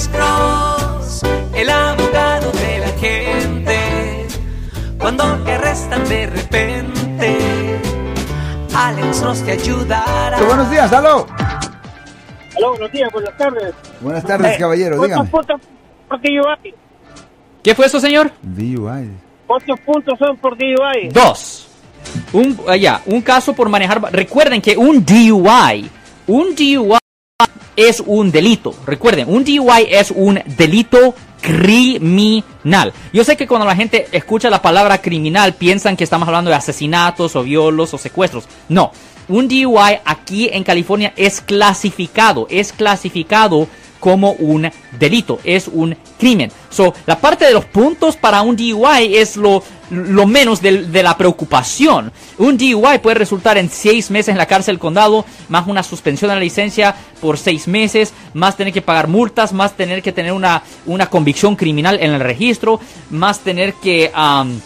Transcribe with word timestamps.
Alex 0.00 0.08
Cross, 0.16 1.22
el 1.54 1.68
abogado 1.68 2.50
de 2.52 2.78
la 2.78 2.88
gente. 2.98 4.26
Cuando 4.98 5.24
te 5.44 5.52
arrestan 5.52 6.08
de 6.08 6.26
repente, 6.26 7.38
Alex 8.74 9.20
Cross 9.20 9.42
te 9.44 9.52
ayudará. 9.52 10.40
Buenos 10.40 10.70
días, 10.70 10.90
aló. 10.90 11.26
Aló, 12.56 12.70
buenos 12.70 12.92
días, 12.92 13.12
buenas 13.12 13.36
tardes. 13.36 13.74
Buenas 14.00 14.24
tardes, 14.24 14.56
Eh, 14.56 14.58
caballero, 14.58 14.96
¿Cuántos 14.96 15.10
dígame. 15.18 15.30
puntos 15.30 15.60
por 16.08 16.20
DUI? 16.22 16.74
¿Qué 17.62 17.74
fue 17.74 17.84
eso, 17.84 18.00
señor? 18.00 18.30
DUI. 18.40 19.10
¿Cuántos 19.46 19.80
puntos 19.80 20.18
son 20.18 20.34
por 20.38 20.56
DUI? 20.56 21.10
Dos. 21.12 21.68
Un, 22.32 22.58
ah, 22.66 22.76
ya, 22.76 23.02
un 23.04 23.20
caso 23.20 23.52
por 23.52 23.68
manejar. 23.68 24.00
Recuerden 24.14 24.62
que 24.62 24.78
un 24.78 25.04
DUI, 25.04 25.90
un 26.26 26.54
DUI 26.54 26.99
es 27.76 28.02
un 28.04 28.30
delito. 28.30 28.74
Recuerden, 28.86 29.28
un 29.28 29.44
DUI 29.44 29.86
es 29.88 30.10
un 30.10 30.40
delito 30.56 31.14
criminal. 31.40 32.92
Yo 33.12 33.24
sé 33.24 33.36
que 33.36 33.46
cuando 33.46 33.66
la 33.66 33.76
gente 33.76 34.06
escucha 34.12 34.50
la 34.50 34.62
palabra 34.62 35.00
criminal 35.00 35.54
piensan 35.54 35.96
que 35.96 36.04
estamos 36.04 36.28
hablando 36.28 36.50
de 36.50 36.56
asesinatos 36.56 37.36
o 37.36 37.42
violos 37.42 37.94
o 37.94 37.98
secuestros. 37.98 38.44
No, 38.68 38.92
un 39.28 39.48
DUI 39.48 40.00
aquí 40.04 40.50
en 40.52 40.64
California 40.64 41.12
es 41.16 41.40
clasificado, 41.40 42.46
es 42.50 42.72
clasificado 42.72 43.68
como 44.00 44.32
un 44.32 44.70
delito, 44.98 45.38
es 45.44 45.68
un 45.68 45.96
crimen. 46.18 46.50
So, 46.70 46.92
la 47.06 47.20
parte 47.20 47.44
de 47.44 47.52
los 47.52 47.66
puntos 47.66 48.16
para 48.16 48.42
un 48.42 48.56
DUI 48.56 49.16
es 49.16 49.36
lo, 49.36 49.62
lo 49.90 50.26
menos 50.26 50.62
del- 50.62 50.90
de, 50.92 51.02
la 51.02 51.16
preocupación. 51.16 52.12
Un 52.38 52.56
DUI 52.56 52.98
puede 53.02 53.14
resultar 53.16 53.58
en 53.58 53.68
seis 53.68 54.10
meses 54.10 54.28
en 54.28 54.38
la 54.38 54.46
cárcel 54.46 54.74
del 54.76 54.80
condado, 54.80 55.24
más 55.48 55.66
una 55.66 55.82
suspensión 55.82 56.28
de 56.28 56.34
la 56.36 56.40
licencia 56.40 56.94
por 57.20 57.36
seis 57.38 57.66
meses, 57.68 58.12
más 58.34 58.56
tener 58.56 58.72
que 58.72 58.82
pagar 58.82 59.08
multas, 59.08 59.52
más 59.52 59.76
tener 59.76 60.02
que 60.02 60.12
tener 60.12 60.32
una, 60.32 60.62
una 60.86 61.08
convicción 61.10 61.56
criminal 61.56 61.98
en 62.00 62.12
el 62.12 62.20
registro, 62.20 62.80
más 63.10 63.40
tener 63.40 63.74
que, 63.74 64.10
am, 64.14 64.60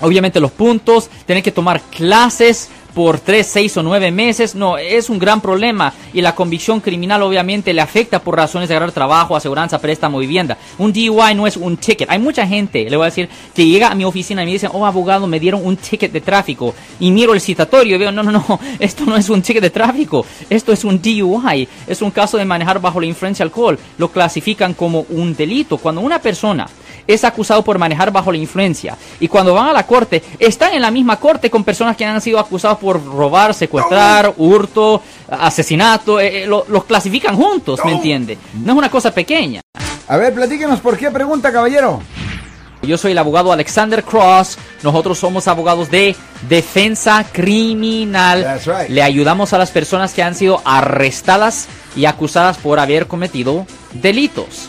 obviamente 0.00 0.40
los 0.40 0.50
puntos, 0.50 1.08
tener 1.26 1.42
que 1.42 1.52
tomar 1.52 1.80
clases 1.80 2.68
por 2.94 3.18
3, 3.18 3.46
6 3.46 3.76
o 3.78 3.82
9 3.82 4.10
meses, 4.10 4.54
no, 4.54 4.78
es 4.78 5.10
un 5.10 5.18
gran 5.18 5.40
problema 5.40 5.92
y 6.12 6.20
la 6.20 6.34
convicción 6.34 6.80
criminal 6.80 7.22
obviamente 7.22 7.72
le 7.72 7.80
afecta 7.80 8.20
por 8.20 8.36
razones 8.36 8.68
de 8.68 8.76
agarrar 8.76 8.92
trabajo, 8.92 9.36
aseguranza, 9.36 9.80
préstamo, 9.80 10.18
vivienda. 10.18 10.56
Un 10.78 10.92
DUI 10.92 11.34
no 11.34 11.46
es 11.46 11.56
un 11.56 11.76
ticket. 11.76 12.08
Hay 12.08 12.18
mucha 12.20 12.46
gente, 12.46 12.88
le 12.88 12.96
voy 12.96 13.04
a 13.04 13.10
decir, 13.10 13.28
que 13.54 13.66
llega 13.66 13.90
a 13.90 13.94
mi 13.94 14.04
oficina 14.04 14.42
y 14.42 14.46
me 14.46 14.52
dicen, 14.52 14.70
oh 14.72 14.86
abogado, 14.86 15.26
me 15.26 15.40
dieron 15.40 15.64
un 15.64 15.76
ticket 15.76 16.12
de 16.12 16.20
tráfico 16.20 16.74
y 17.00 17.10
miro 17.10 17.34
el 17.34 17.40
citatorio 17.40 17.96
y 17.96 17.98
veo, 17.98 18.12
no, 18.12 18.22
no, 18.22 18.30
no, 18.30 18.60
esto 18.78 19.04
no 19.04 19.16
es 19.16 19.28
un 19.28 19.42
ticket 19.42 19.62
de 19.62 19.70
tráfico, 19.70 20.24
esto 20.48 20.72
es 20.72 20.84
un 20.84 21.02
DUI, 21.02 21.68
es 21.86 22.00
un 22.00 22.12
caso 22.12 22.38
de 22.38 22.44
manejar 22.44 22.80
bajo 22.80 23.00
la 23.00 23.06
influencia 23.06 23.42
alcohol, 23.42 23.78
lo 23.98 24.08
clasifican 24.08 24.74
como 24.74 25.06
un 25.10 25.34
delito. 25.34 25.78
Cuando 25.78 26.00
una 26.00 26.20
persona 26.20 26.66
es 27.06 27.24
acusado 27.24 27.62
por 27.62 27.78
manejar 27.78 28.10
bajo 28.10 28.32
la 28.32 28.38
influencia. 28.38 28.96
Y 29.20 29.28
cuando 29.28 29.54
van 29.54 29.68
a 29.68 29.72
la 29.72 29.86
corte, 29.86 30.22
están 30.38 30.74
en 30.74 30.82
la 30.82 30.90
misma 30.90 31.16
corte 31.18 31.50
con 31.50 31.64
personas 31.64 31.96
que 31.96 32.04
han 32.04 32.20
sido 32.20 32.38
acusados 32.38 32.78
por 32.78 33.04
robar, 33.04 33.54
secuestrar, 33.54 34.32
hurto, 34.36 35.02
asesinato. 35.30 36.20
eh, 36.20 36.44
eh, 36.44 36.46
lo- 36.46 36.64
los 36.68 36.84
clasifican 36.84 37.36
juntos, 37.36 37.80
¿me 37.84 37.92
entiende? 37.92 38.38
No 38.54 38.72
es 38.72 38.78
una 38.78 38.90
cosa 38.90 39.10
pequeña. 39.12 39.60
A 40.08 40.16
ver, 40.16 40.34
platíquenos 40.34 40.80
por 40.80 40.96
qué 40.98 41.10
pregunta, 41.10 41.52
caballero. 41.52 42.00
Yo 42.82 42.98
soy 42.98 43.12
el 43.12 43.18
abogado 43.18 43.50
Alexander 43.50 44.04
Cross. 44.04 44.58
Nosotros 44.82 45.18
somos 45.18 45.48
abogados 45.48 45.90
de 45.90 46.14
defensa 46.50 47.24
criminal. 47.32 48.42
That's 48.42 48.66
right. 48.66 48.90
Le 48.90 49.02
ayudamos 49.02 49.54
a 49.54 49.58
las 49.58 49.70
personas 49.70 50.12
que 50.12 50.22
han 50.22 50.34
sido 50.34 50.60
arrestadas 50.66 51.66
y 51.96 52.04
acusadas 52.04 52.58
por 52.58 52.78
haber 52.78 53.06
cometido 53.06 53.66
delitos. 53.94 54.68